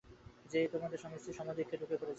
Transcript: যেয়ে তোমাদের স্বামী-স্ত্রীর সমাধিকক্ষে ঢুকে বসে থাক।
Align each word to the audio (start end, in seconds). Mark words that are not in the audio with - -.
যেয়ে 0.51 0.67
তোমাদের 0.67 0.99
স্বামী-স্ত্রীর 0.99 1.37
সমাধিকক্ষে 1.39 1.79
ঢুকে 1.79 1.91
বসে 1.91 1.99
থাক। 1.99 2.09